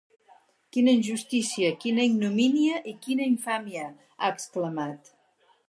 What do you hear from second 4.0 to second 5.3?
ha exclamat.